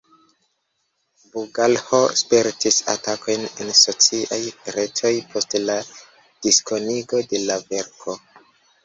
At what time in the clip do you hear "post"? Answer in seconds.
5.35-5.55